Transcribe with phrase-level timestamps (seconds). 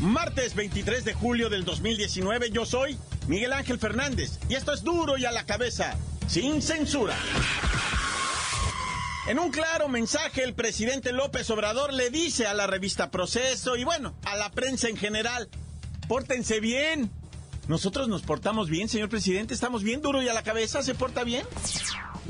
[0.00, 5.18] Martes 23 de julio del 2019 yo soy Miguel Ángel Fernández y esto es duro
[5.18, 5.96] y a la cabeza,
[6.28, 7.16] sin censura.
[9.26, 13.82] En un claro mensaje, el presidente López Obrador le dice a la revista Proceso y
[13.82, 15.48] bueno, a la prensa en general,
[16.06, 17.10] pórtense bien.
[17.66, 21.24] Nosotros nos portamos bien, señor presidente, estamos bien duro y a la cabeza, ¿se porta
[21.24, 21.44] bien?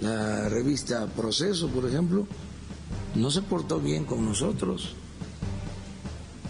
[0.00, 2.26] La revista Proceso, por ejemplo,
[3.14, 4.96] no se portó bien con nosotros.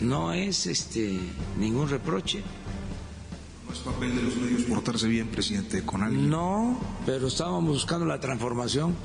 [0.01, 1.19] No es este
[1.57, 2.43] ningún reproche.
[3.67, 6.31] No es papel de los medios portarse bien, presidente, con alguien.
[6.31, 8.97] No, pero estábamos buscando la transformación.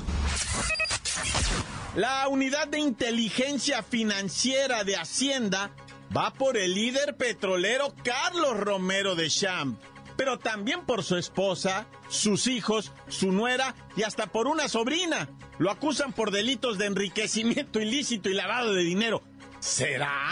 [1.95, 5.71] La unidad de inteligencia financiera de Hacienda
[6.15, 9.79] va por el líder petrolero Carlos Romero de Champ,
[10.15, 15.29] pero también por su esposa, sus hijos, su nuera y hasta por una sobrina.
[15.59, 19.21] Lo acusan por delitos de enriquecimiento ilícito y lavado de dinero.
[19.59, 20.31] ¿Será?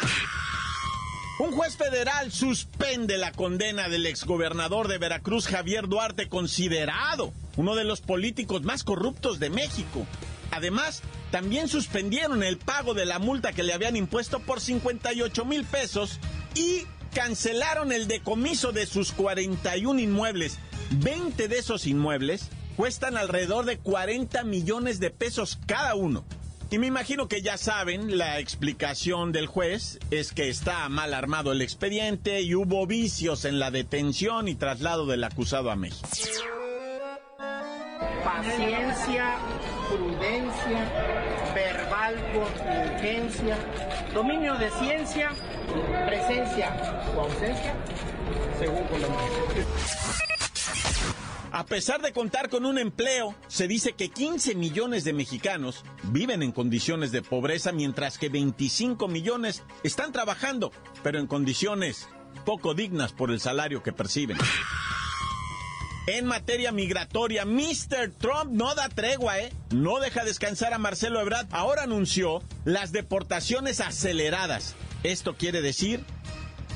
[1.41, 7.83] Un juez federal suspende la condena del exgobernador de Veracruz, Javier Duarte, considerado uno de
[7.83, 10.05] los políticos más corruptos de México.
[10.51, 15.65] Además, también suspendieron el pago de la multa que le habían impuesto por 58 mil
[15.65, 16.19] pesos
[16.53, 20.59] y cancelaron el decomiso de sus 41 inmuebles.
[20.91, 26.23] 20 de esos inmuebles cuestan alrededor de 40 millones de pesos cada uno.
[26.71, 31.51] Y me imagino que ya saben, la explicación del juez es que está mal armado
[31.51, 36.07] el expediente y hubo vicios en la detención y traslado del acusado a México.
[38.23, 39.35] Paciencia,
[39.89, 43.57] prudencia, verbal contingencia,
[44.13, 45.31] dominio de ciencia,
[46.07, 46.71] presencia
[47.17, 47.75] o ausencia,
[48.57, 50.30] según Colombia.
[51.53, 56.43] A pesar de contar con un empleo, se dice que 15 millones de mexicanos viven
[56.43, 60.71] en condiciones de pobreza, mientras que 25 millones están trabajando,
[61.03, 62.07] pero en condiciones
[62.45, 64.37] poco dignas por el salario que perciben.
[66.07, 68.11] En materia migratoria, Mr.
[68.17, 69.53] Trump no da tregua, ¿eh?
[69.71, 71.47] No deja descansar a Marcelo Ebrard.
[71.51, 74.73] Ahora anunció las deportaciones aceleradas.
[75.03, 76.03] Esto quiere decir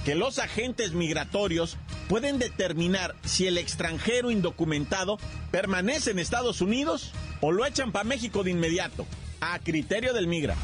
[0.05, 1.77] que los agentes migratorios
[2.07, 5.17] pueden determinar si el extranjero indocumentado
[5.51, 7.11] permanece en Estados Unidos
[7.41, 9.07] o lo echan para México de inmediato,
[9.41, 10.55] a criterio del migra.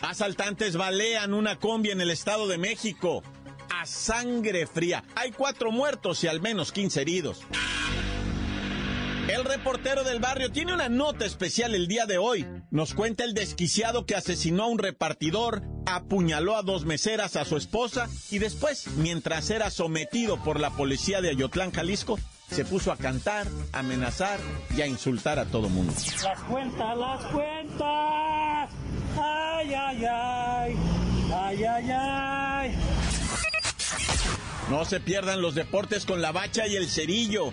[0.00, 3.22] Asaltantes balean una combi en el Estado de México
[3.70, 5.04] a sangre fría.
[5.14, 7.42] Hay cuatro muertos y al menos 15 heridos.
[9.28, 12.46] El reportero del barrio tiene una nota especial el día de hoy.
[12.70, 17.56] Nos cuenta el desquiciado que asesinó a un repartidor, apuñaló a dos meseras, a su
[17.56, 22.18] esposa y después, mientras era sometido por la policía de Ayotlán, Jalisco,
[22.50, 24.38] se puso a cantar, a amenazar
[24.76, 25.94] y a insultar a todo mundo.
[26.22, 28.70] Las cuentas, las cuentas.
[29.18, 30.76] Ay, ay, ay.
[31.34, 32.74] Ay, ay, ay.
[34.68, 37.52] No se pierdan los deportes con la bacha y el cerillo.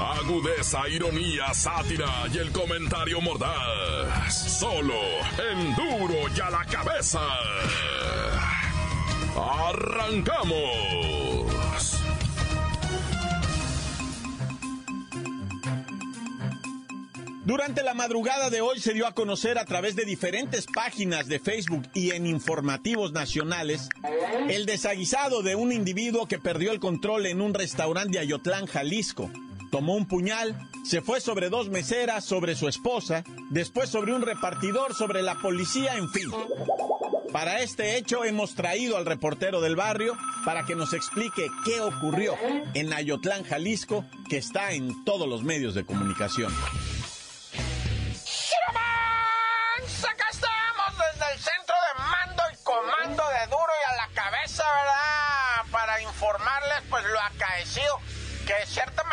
[0.00, 4.58] Agudeza, ironía, sátira y el comentario mordaz.
[4.58, 4.94] Solo
[5.50, 7.20] en duro y a la cabeza.
[9.36, 10.78] ¡Arrancamos!
[17.44, 21.40] Durante la madrugada de hoy se dio a conocer a través de diferentes páginas de
[21.40, 23.88] Facebook y en informativos nacionales
[24.48, 29.30] el desaguisado de un individuo que perdió el control en un restaurante de Ayotlán, Jalisco.
[29.70, 34.94] Tomó un puñal, se fue sobre dos meseras, sobre su esposa, después sobre un repartidor,
[34.94, 36.30] sobre la policía, en fin.
[37.32, 40.16] Para este hecho hemos traído al reportero del barrio
[40.46, 42.34] para que nos explique qué ocurrió
[42.72, 46.52] en Ayotlán, Jalisco, que está en todos los medios de comunicación.
[49.98, 54.62] Acá estamos desde el centro de mando y comando de duro y a la cabeza,
[54.62, 55.70] ¿verdad?
[55.70, 57.98] Para informarles pues lo acaecido,
[58.46, 59.07] que ciertamente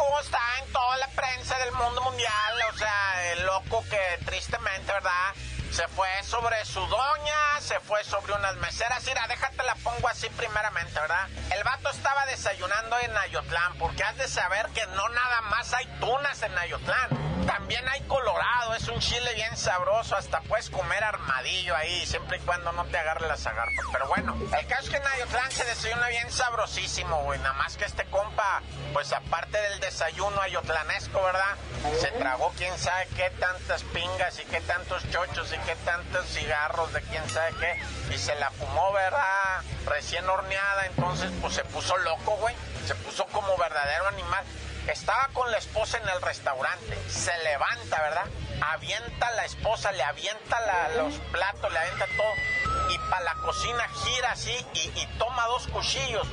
[0.00, 4.92] loco está en toda la prensa del mundo mundial, o sea, el loco que tristemente,
[4.92, 5.34] ¿verdad?
[5.70, 9.04] Se fue sobre su doña, se fue sobre unas meseras.
[9.06, 11.28] Mira, déjate la pongo así primeramente, ¿verdad?
[11.54, 15.86] El vato estaba desayunando en Ayotlán, porque has de saber que no nada más hay
[16.00, 17.29] tunas en Ayotlán.
[17.50, 22.40] También hay colorado, es un chile bien sabroso, hasta puedes comer armadillo ahí, siempre y
[22.40, 23.86] cuando no te agarre las agarpas.
[23.92, 27.40] Pero bueno, el caso es que en Ayotlán se desayuna bien sabrosísimo, güey.
[27.40, 28.62] Nada más que este compa,
[28.92, 31.56] pues aparte del desayuno ayotlanesco, ¿verdad?
[31.98, 36.92] Se tragó quién sabe qué tantas pingas y qué tantos chochos y qué tantos cigarros
[36.92, 38.14] de quién sabe qué.
[38.14, 39.62] Y se la fumó, ¿verdad?
[39.86, 42.54] Recién horneada, entonces pues se puso loco, güey.
[42.86, 44.44] Se puso como verdadero animal.
[44.90, 48.26] Estaba con la esposa en el restaurante, se levanta, ¿verdad?
[48.72, 50.58] Avienta la esposa, le avienta
[50.96, 52.90] los platos, le avienta todo.
[52.90, 56.26] Y para la cocina gira así y, toma dos cuchillos.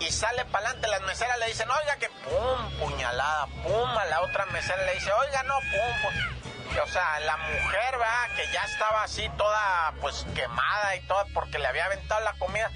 [0.00, 4.22] Y sale para adelante, las meseras le dicen, oiga que pum, puñalada, pum, a la
[4.22, 6.82] otra mesera le dice, oiga no, pum, pum.
[6.82, 8.34] O sea, la mujer, ¿verdad?
[8.34, 12.68] Que ya estaba así toda, pues, quemada y toda porque le había aventado la comida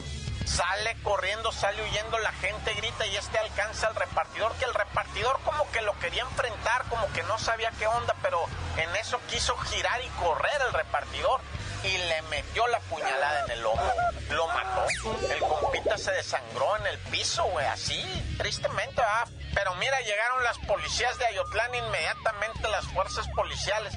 [0.49, 5.39] Sale corriendo, sale huyendo, la gente grita y este alcanza al repartidor, que el repartidor
[5.45, 8.45] como que lo quería enfrentar, como que no sabía qué onda, pero
[8.79, 11.41] en eso quiso girar y correr el repartidor
[11.85, 13.93] y le metió la puñalada en el lomo.
[14.31, 14.87] Lo mató.
[15.31, 18.03] El compita se desangró en el piso, güey, así,
[18.39, 19.27] tristemente, ah.
[19.55, 23.97] Pero mira, llegaron las policías de Ayotlán inmediatamente, las fuerzas policiales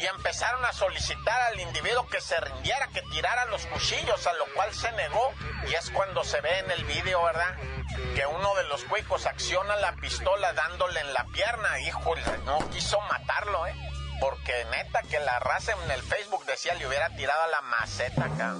[0.00, 4.46] y empezaron a solicitar al individuo que se rindiera, que tirara los cuchillos, a lo
[4.54, 5.32] cual se negó.
[5.68, 7.54] Y es cuando se ve en el vídeo, ¿verdad?
[8.14, 11.80] Que uno de los cuicos acciona la pistola dándole en la pierna.
[11.80, 13.74] Híjole, no quiso matarlo, ¿eh?
[14.20, 18.24] Porque neta que la raza en el Facebook decía le hubiera tirado a la maceta
[18.24, 18.54] acá.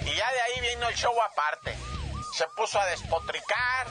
[0.00, 1.76] Y ya de ahí vino el show aparte.
[2.34, 3.86] Se puso a despotricar,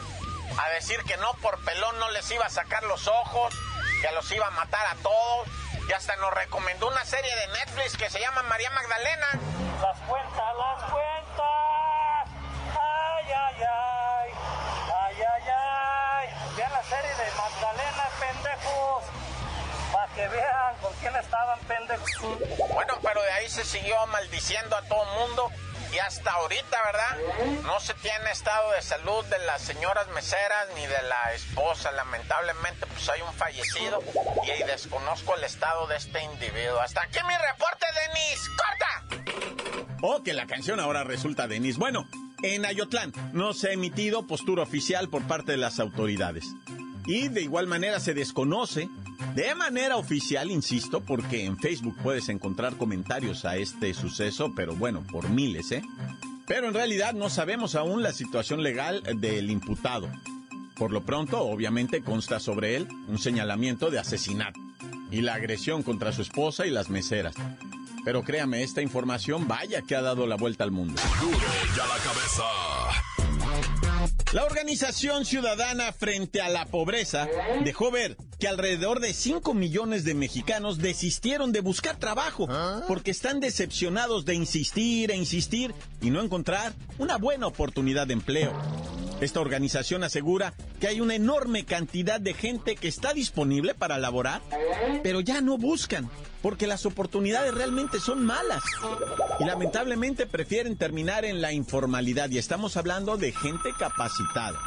[0.57, 3.53] a decir que no por pelón no les iba a sacar los ojos,
[4.01, 5.47] que los iba a matar a todos
[5.87, 9.27] y hasta nos recomendó una serie de Netflix que se llama María Magdalena.
[9.81, 12.29] Las cuentas, las cuentas.
[12.73, 14.31] Ay, ay, ay.
[14.93, 16.55] Ay, ay, ay.
[16.57, 19.03] Vean la serie de Magdalena, pendejos.
[19.91, 22.11] Para que vean con quién estaban pendejos.
[22.73, 25.51] Bueno, pero de ahí se siguió maldiciendo a todo el mundo
[25.93, 27.61] y hasta ahorita, ¿verdad?
[27.63, 31.91] No se tiene estado de salud de las señoras meseras ni de la esposa.
[31.91, 34.03] Lamentablemente, pues hay un fallecido
[34.43, 36.79] y desconozco el estado de este individuo.
[36.79, 38.49] Hasta aquí mi reporte, Denis.
[38.49, 39.95] ¡Corta!
[40.01, 41.77] Oh, que la canción ahora resulta Denis.
[41.77, 42.07] Bueno,
[42.43, 46.45] en Ayotlán no se ha emitido postura oficial por parte de las autoridades.
[47.07, 48.89] Y de igual manera se desconoce,
[49.35, 55.03] de manera oficial, insisto, porque en Facebook puedes encontrar comentarios a este suceso, pero bueno,
[55.11, 55.83] por miles, ¿eh?
[56.47, 60.09] Pero en realidad no sabemos aún la situación legal del imputado.
[60.75, 64.59] Por lo pronto, obviamente, consta sobre él un señalamiento de asesinato
[65.11, 67.35] y la agresión contra su esposa y las meseras.
[68.03, 71.01] Pero créame, esta información vaya que ha dado la vuelta al mundo.
[71.75, 72.84] ya la cabeza.
[74.35, 77.25] La organización ciudadana frente a la pobreza
[77.63, 82.45] dejó ver que alrededor de 5 millones de mexicanos desistieron de buscar trabajo
[82.85, 88.51] porque están decepcionados de insistir e insistir y no encontrar una buena oportunidad de empleo.
[89.21, 94.41] Esta organización asegura que hay una enorme cantidad de gente que está disponible para laborar,
[95.01, 96.09] pero ya no buscan,
[96.45, 98.61] porque las oportunidades realmente son malas.
[99.39, 104.59] Y lamentablemente prefieren terminar en la informalidad, y estamos hablando de gente capacitada.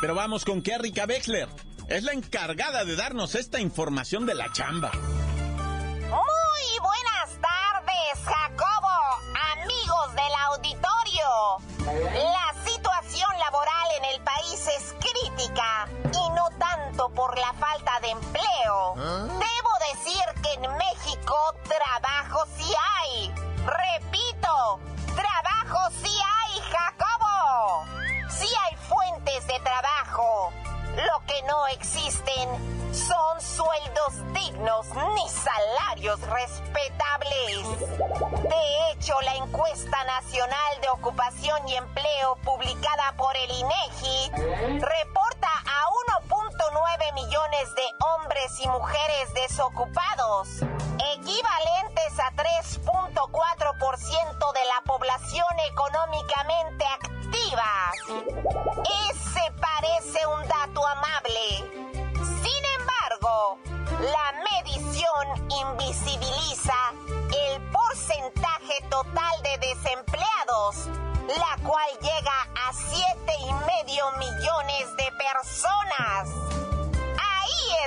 [0.00, 1.48] Pero vamos con Kerrika Wexler.
[1.88, 4.92] Es la encargada de darnos esta información de la chamba.
[4.92, 8.94] Muy buenas tardes, Jacobo,
[9.58, 11.26] amigos del auditorio.
[12.12, 12.44] La
[13.38, 18.94] laboral en el país es crítica y no tanto por la falta de empleo.
[18.96, 19.26] ¿Ah?
[19.28, 21.13] Debo decir que en México
[21.64, 23.34] trabajo sí hay.
[23.64, 24.80] Repito,
[25.14, 27.84] trabajo sí hay, Jacobo.
[28.30, 30.52] Sí hay fuentes de trabajo.
[30.96, 37.66] Lo que no existen son sueldos dignos ni salarios respetables.
[38.48, 44.30] De hecho, la encuesta nacional de ocupación y empleo publicada por el INEGI
[44.80, 50.48] reporta a 1.9 millones de hombres y mujeres desocupados,
[51.14, 57.92] equivalentes a 3.4% de la población económicamente activa.
[59.10, 61.84] Ese parece un dato amable
[64.00, 66.74] la medición invisibiliza
[67.46, 70.88] el porcentaje total de desempleados,
[71.28, 76.53] la cual llega a siete y medio millones de personas.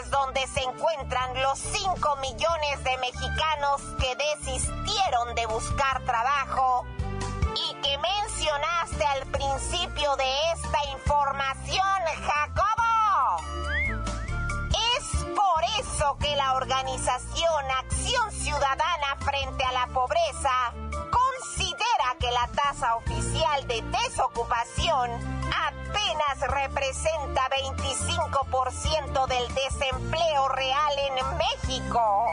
[0.10, 6.86] Donde se encuentran los 5 millones de mexicanos que desistieron de buscar trabajo
[7.56, 13.42] y que mencionaste al principio de esta información, Jacobo.
[14.96, 20.74] Es por eso que la organización Acción Ciudadana frente a la Pobreza
[22.19, 25.12] que la tasa oficial de desocupación
[25.51, 32.25] apenas representa 25% del desempleo real en México,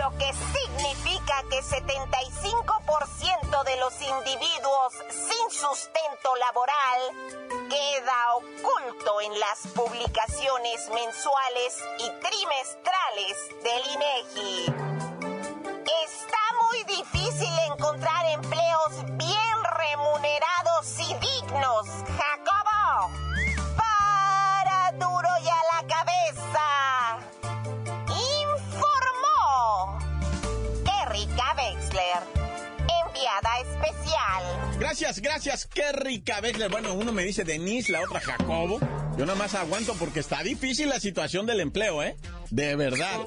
[0.00, 7.12] lo que significa que 75% de los individuos sin sustento laboral
[7.68, 14.74] queda oculto en las publicaciones mensuales y trimestrales del INEGI.
[16.04, 18.11] Está muy difícil encontrar
[34.92, 36.70] Gracias, gracias, qué rica Wexler.
[36.70, 38.78] Bueno, uno me dice Denise, la otra Jacobo.
[39.16, 42.14] Yo nada más aguanto porque está difícil la situación del empleo, ¿eh?
[42.50, 43.20] De verdad.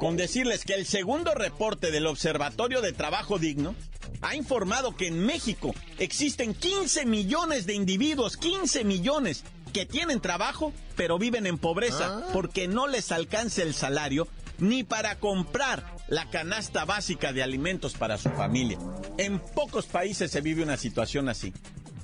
[0.00, 3.74] Con decirles que el segundo reporte del Observatorio de Trabajo Digno
[4.22, 9.44] ha informado que en México existen 15 millones de individuos, 15 millones,
[9.74, 15.18] que tienen trabajo, pero viven en pobreza porque no les alcanza el salario ni para
[15.18, 18.78] comprar la canasta básica de alimentos para su familia.
[19.18, 21.52] En pocos países se vive una situación así.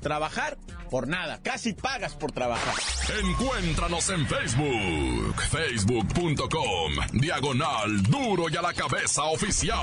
[0.01, 0.57] Trabajar
[0.91, 2.75] por nada, casi pagas por trabajar.
[3.23, 9.77] Encuéntranos en Facebook, facebook.com, diagonal duro y a la cabeza oficial.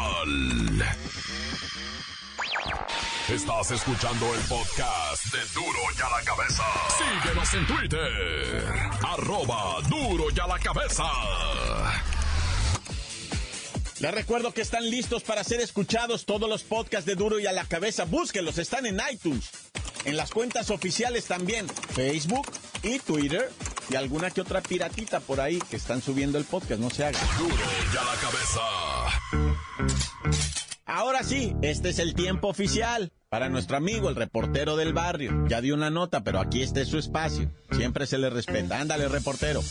[3.30, 6.64] Estás escuchando el podcast de Duro y a la cabeza.
[6.98, 8.74] Síguenos en Twitter,
[9.06, 11.04] arroba duro y a la cabeza.
[14.00, 17.52] Les recuerdo que están listos para ser escuchados todos los podcasts de Duro y a
[17.52, 18.06] la cabeza.
[18.06, 19.50] Búsquenlos, están en iTunes.
[20.06, 22.48] En las cuentas oficiales también, Facebook
[22.84, 23.52] y Twitter.
[23.90, 27.20] Y alguna que otra piratita por ahí que están subiendo el podcast, no se haga.
[27.40, 28.62] Duro y a la cabeza.
[30.86, 33.12] Ahora sí, este es el tiempo oficial.
[33.30, 35.46] Para nuestro amigo, el reportero del barrio.
[35.48, 37.52] Ya dio una nota, pero aquí está su espacio.
[37.72, 38.80] Siempre se le respeta.
[38.80, 39.64] Ándale, reportero.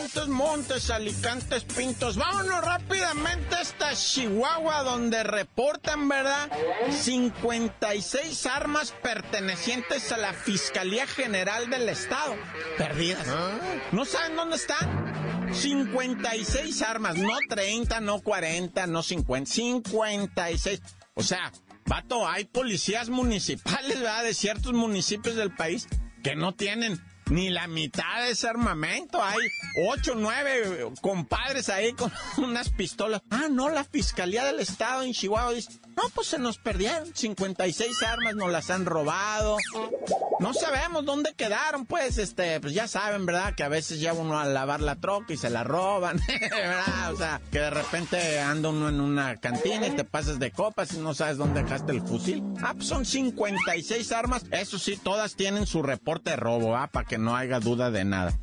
[0.00, 2.16] Montes, Montes, Alicantes, Pintos.
[2.16, 6.50] Vámonos rápidamente hasta Chihuahua, donde reportan, ¿verdad?
[6.90, 12.34] 56 armas pertenecientes a la Fiscalía General del Estado.
[12.78, 13.26] Perdidas.
[13.92, 15.52] ¿No saben dónde están?
[15.52, 20.80] 56 armas, no 30, no 40, no 50, 56.
[21.12, 21.52] O sea,
[21.84, 24.24] vato, hay policías municipales, ¿verdad?
[24.24, 25.88] De ciertos municipios del país
[26.22, 26.98] que no tienen
[27.30, 29.22] ni la mitad de ese armamento.
[29.22, 29.38] Hay
[29.88, 33.22] ocho, nueve compadres ahí con unas pistolas.
[33.30, 35.70] Ah, no, la Fiscalía del Estado en Chihuahua dice,
[36.00, 39.56] no, pues se nos perdieron 56 armas, nos las han robado.
[40.38, 43.54] No sabemos dónde quedaron, pues, este, pues ya saben, ¿verdad?
[43.54, 46.18] Que a veces lleva uno a lavar la troca y se la roban,
[46.50, 47.12] ¿verdad?
[47.12, 50.94] O sea, que de repente anda uno en una cantina y te pasas de copas
[50.94, 52.42] y no sabes dónde dejaste el fusil.
[52.62, 54.44] Ah, pues son 56 armas.
[54.50, 56.86] Eso sí, todas tienen su reporte de robo, ¿ah?
[56.86, 58.38] Para que no haya duda de nada.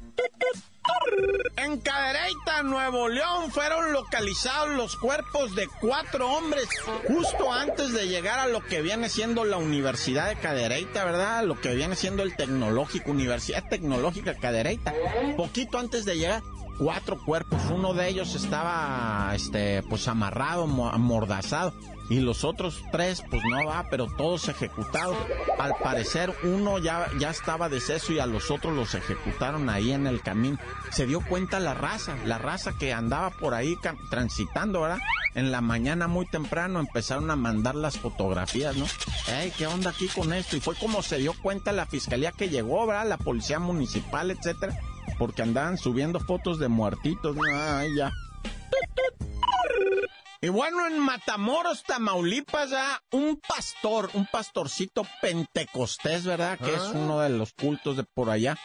[1.58, 6.68] En Cadereyta, Nuevo León, fueron localizados los cuerpos de cuatro hombres
[7.08, 11.44] justo antes de llegar a lo que viene siendo la Universidad de Cadereyta, ¿verdad?
[11.44, 14.94] Lo que viene siendo el tecnológico, Universidad Tecnológica Cadereyta.
[15.36, 16.44] Poquito antes de llegar,
[16.78, 17.60] cuatro cuerpos.
[17.72, 21.74] Uno de ellos estaba, este, pues amarrado, amordazado.
[22.10, 25.18] Y los otros tres, pues no va, pero todos ejecutados.
[25.60, 30.08] Al parecer, uno ya, ya estaba deceso y a los otros los ejecutaron ahí en
[30.08, 30.58] el camino.
[30.92, 33.78] Se dio cuenta la raza, la raza que andaba por ahí
[34.10, 35.00] transitando, ¿verdad?
[35.36, 38.86] En la mañana muy temprano empezaron a mandar las fotografías, ¿no?
[39.28, 40.56] ¡Ey, qué onda aquí con esto!
[40.56, 43.08] Y fue como se dio cuenta la fiscalía que llegó, ¿verdad?
[43.08, 44.80] La policía municipal, etcétera.
[45.20, 47.44] Porque andaban subiendo fotos de muertitos, ¿no?
[47.54, 48.12] Ay, ya.
[50.48, 56.58] Y bueno, en Matamoros, Tamaulipas, ya un pastor, un pastorcito pentecostés, ¿verdad?
[56.58, 58.58] Que es uno de los cultos de por allá.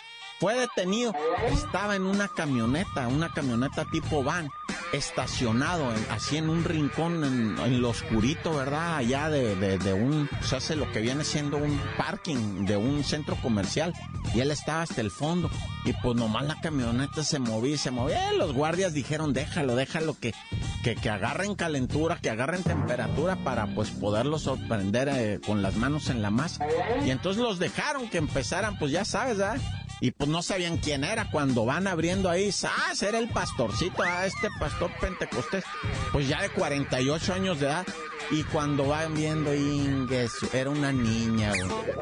[0.43, 1.15] Fue detenido.
[1.53, 4.51] Estaba en una camioneta, una camioneta tipo van,
[4.93, 8.97] estacionado así en un rincón, en, en lo oscurito, ¿verdad?
[8.97, 13.37] Allá de, de- un, se hace lo que viene siendo un parking de un centro
[13.37, 13.95] comercial.
[14.35, 15.49] Y él estaba hasta el fondo.
[15.85, 18.31] Y pues nomás la camioneta se movía y se movía.
[18.31, 20.35] Eh, los guardias dijeron, déjalo, déjalo que,
[20.83, 26.09] que, que agarren calentura, que agarren temperatura para pues poderlo sorprender eh, con las manos
[26.11, 26.67] en la masa.
[27.07, 29.61] Y entonces los dejaron que empezaran, pues ya sabes, ¿verdad?
[30.01, 31.31] Y pues no sabían quién era.
[31.31, 32.93] Cuando van abriendo ahí, ¡ah!
[33.01, 35.65] Era el pastorcito, ah, este pastor pentecostés,
[36.13, 37.87] pues ya de 48 años de edad.
[38.31, 41.53] Y cuando van viendo Inges, era una niña.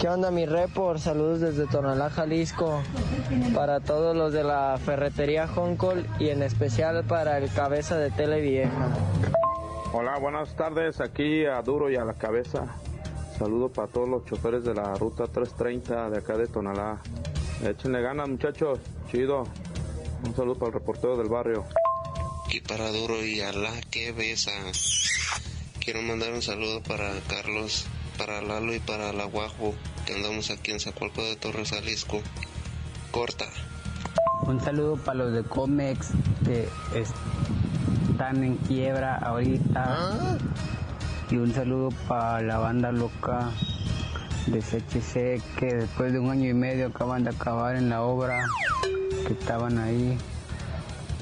[0.00, 1.00] ¿Qué onda mi report?
[1.00, 2.80] Saludos desde Tonalá, Jalisco.
[3.52, 8.40] Para todos los de la ferretería Honcol y en especial para el cabeza de tele
[8.40, 8.96] vieja.
[9.92, 11.00] Hola, buenas tardes.
[11.00, 12.76] Aquí a Duro y a la cabeza.
[13.36, 16.98] Saludo para todos los choferes de la ruta 330 de acá de Tonalá.
[17.64, 18.78] Échenle ganas muchachos.
[19.10, 19.48] Chido.
[20.24, 21.64] Un saludo para el reportero del barrio.
[22.52, 24.52] Y para Duro y a la cabeza.
[25.80, 30.72] Quiero mandar un saludo para Carlos para Lalo y para la Guajo, que andamos aquí
[30.72, 32.20] en Zacualco de Torres, Jalisco.
[33.12, 33.46] Corta.
[34.42, 36.10] Un saludo para los de Comex
[36.44, 36.68] que
[38.10, 40.38] están en quiebra ahorita.
[41.30, 43.50] Y un saludo para la banda loca
[44.46, 48.44] de CHC que después de un año y medio acaban de acabar en la obra
[49.26, 50.18] que estaban ahí.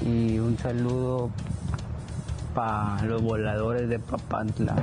[0.05, 1.29] Y un saludo
[2.55, 4.75] para los voladores de Papantla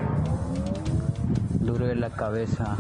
[1.65, 2.77] duro de la cabeza.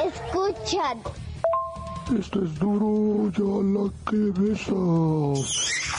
[0.05, 0.99] escuchan.
[2.19, 3.45] Esto es duro, ya
[3.75, 5.35] la.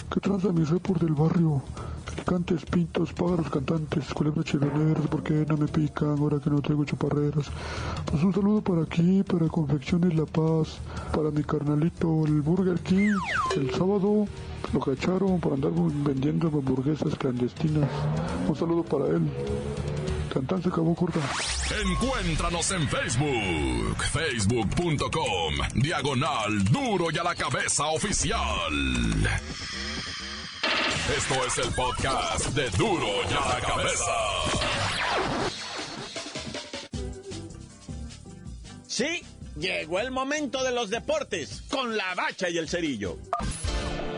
[0.09, 0.65] Que tranza mi
[0.99, 1.61] del barrio.
[2.25, 7.47] Cantes, pintos, pájaros cantantes, culebras chironeras, porque no me pican ahora que no traigo chaparreras.
[8.05, 10.79] Pues un saludo para aquí, para Confecciones La Paz,
[11.13, 13.15] para mi carnalito, el Burger King,
[13.55, 14.27] el sábado
[14.73, 17.89] lo cacharon para andar vendiendo hamburguesas clandestinas.
[18.47, 19.21] Un saludo para él.
[20.33, 21.19] Cantante se acabó corta.
[21.83, 28.39] Encuéntranos en Facebook, facebook.com, diagonal duro y a la cabeza oficial.
[31.17, 34.11] Esto es el podcast de duro y a la cabeza.
[38.87, 39.23] Sí,
[39.57, 43.17] llegó el momento de los deportes con la bacha y el cerillo.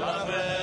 [0.05, 0.62] ¡La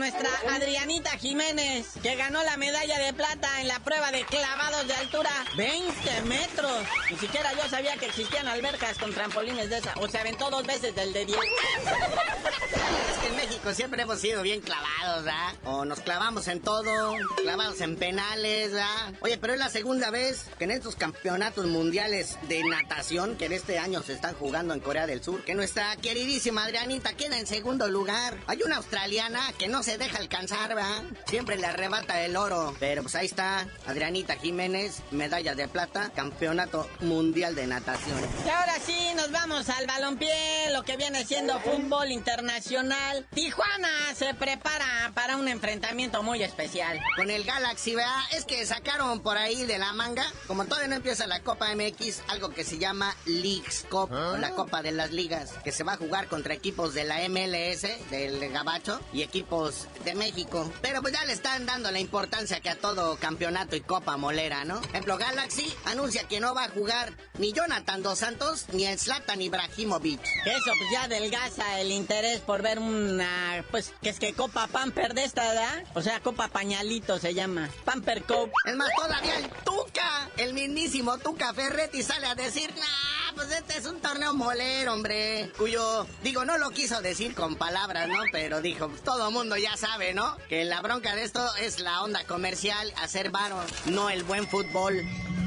[0.00, 4.94] nuestra Adrianita Jiménez, que ganó la medalla de plata en la prueba de clavados de
[4.94, 6.86] altura 20 metros.
[7.10, 9.92] Ni siquiera yo sabía que existían albercas con trampolines de esa.
[10.00, 11.38] O se aventó dos veces del de 10.
[11.38, 15.52] Es que en México siempre hemos sido bien clavados, ¿verdad?
[15.64, 19.12] O nos clavamos en todo, clavados en penales, ¿verdad?
[19.20, 23.52] Oye, pero es la segunda vez que en estos campeonatos mundiales de natación que en
[23.52, 27.46] este año se están jugando en Corea del Sur, que nuestra queridísima Adrianita queda en
[27.46, 28.38] segundo lugar.
[28.46, 31.02] Hay una australiana que no se se deja alcanzar, ¿verdad?
[31.26, 32.76] Siempre le arrebata el oro.
[32.78, 38.20] Pero pues ahí está, Adrianita Jiménez, medalla de plata, campeonato mundial de natación.
[38.46, 43.26] Y ahora sí, nos vamos al balompié, lo que viene siendo fútbol internacional.
[43.34, 47.00] Tijuana se prepara para un enfrentamiento muy especial.
[47.16, 48.20] Con el Galaxy, ¿verdad?
[48.30, 52.22] Es que sacaron por ahí de la manga, como todavía no empieza la Copa MX,
[52.28, 55.94] algo que se llama Leagues Cup, o la Copa de las Ligas, que se va
[55.94, 60.70] a jugar contra equipos de la MLS, del Gabacho, y equipos de México.
[60.82, 64.64] Pero pues ya le están dando la importancia que a todo campeonato y Copa Molera,
[64.64, 64.80] ¿no?
[64.80, 68.98] Por ejemplo, Galaxy anuncia que no va a jugar ni Jonathan Dos Santos ni el
[68.98, 70.20] Zlatan Ibrahimovic.
[70.46, 75.14] Eso pues ya adelgaza el interés por ver una, pues, que es que Copa Pamper
[75.14, 75.84] de esta, ¿verdad?
[75.94, 77.68] O sea, Copa Pañalito se llama.
[77.84, 78.50] Pamper Cup.
[78.64, 82.99] Es más, todavía el Tuca, el mismísimo Tuca Ferretti sale a decir, nah,
[83.34, 85.50] pues este es un torneo molero, hombre.
[85.58, 88.18] Cuyo, digo, no lo quiso decir con palabras, ¿no?
[88.32, 90.36] Pero dijo, pues, todo mundo ya sabe, ¿no?
[90.48, 94.94] Que la bronca de esto es la onda comercial, hacer varo, no el buen fútbol.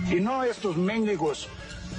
[0.10, 1.48] Y no estos mendigos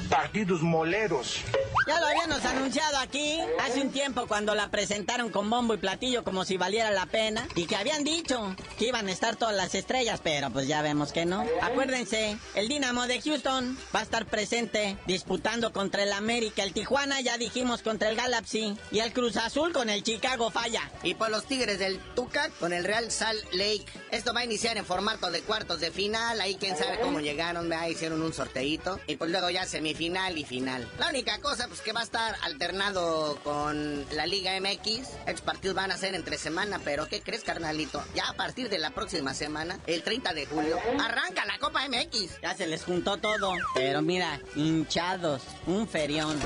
[0.08, 1.38] partidos moleros.
[1.86, 6.24] Ya lo habíamos anunciado aquí hace un tiempo cuando la presentaron con bombo y platillo
[6.24, 9.74] como si valiera la pena y que habían dicho que iban a estar todas las
[9.74, 11.44] estrellas, pero pues ya vemos que no.
[11.60, 17.20] Acuérdense, el Dinamo de Houston va a estar presente disputando contra el América, el Tijuana
[17.20, 20.90] ya dijimos contra el Galaxy y el Cruz Azul con el Chicago Falla.
[21.02, 23.84] Y por los Tigres del Tuca con el Real Salt Lake.
[24.10, 27.68] Esto va a iniciar en formato de cuartos de final, ahí quién sabe cómo llegaron,
[27.68, 27.88] ¿verdad?
[27.88, 30.90] hicieron un sorteito y pues luego ya semifinal y final.
[30.98, 35.08] La única cosa pues que va a estar alternado con la Liga MX.
[35.26, 38.00] Estos partidos van a ser entre semana, pero ¿qué crees, carnalito?
[38.14, 42.40] Ya a partir de la próxima semana, el 30 de julio, arranca la Copa MX.
[42.42, 46.38] Ya se les juntó todo, pero mira, hinchados, un ferión.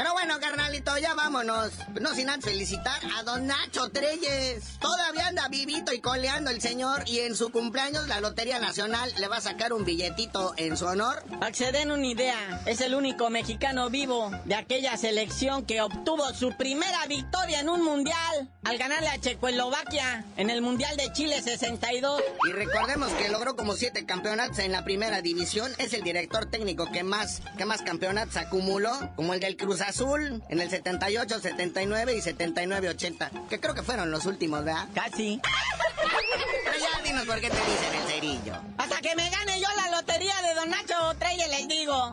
[0.00, 1.72] Pero bueno, carnalito, ya vámonos.
[2.00, 4.78] No sin antes felicitar a don Nacho Treyes.
[4.80, 9.28] Todavía anda vivito y coleando el señor y en su cumpleaños la Lotería Nacional le
[9.28, 11.22] va a sacar un billetito en su honor.
[11.38, 15.82] Para que se den una idea, es el único mexicano vivo de aquella selección que
[15.82, 21.12] obtuvo su primera victoria en un mundial al ganarle a Checoslovaquia en el Mundial de
[21.12, 22.22] Chile 62.
[22.48, 25.70] Y recordemos que logró como siete campeonatos en la primera división.
[25.76, 30.42] Es el director técnico que más, que más campeonatos acumuló, como el del Cruz Azul
[30.48, 33.48] en el 78, 79 y 79-80.
[33.48, 34.88] Que creo que fueron los últimos, ¿verdad?
[34.94, 35.40] Casi.
[35.42, 38.54] Pero ya dinos por qué te dicen el cerillo.
[38.78, 42.12] Hasta que me gane yo la lotería de Don Nacho Treyes, les digo.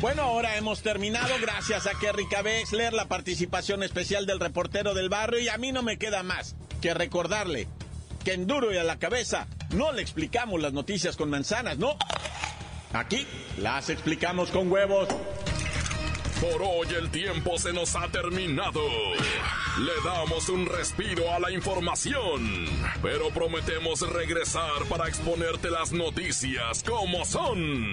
[0.00, 5.40] Bueno, ahora hemos terminado gracias a Kerry Wexler, la participación especial del reportero del barrio
[5.40, 7.68] y a mí no me queda más que recordarle
[8.24, 11.98] que en duro y a la cabeza no le explicamos las noticias con manzanas, no.
[12.94, 13.26] Aquí
[13.58, 15.06] las explicamos con huevos.
[16.40, 18.80] Por hoy el tiempo se nos ha terminado.
[19.80, 22.66] Le damos un respiro a la información,
[23.02, 27.92] pero prometemos regresar para exponerte las noticias como son.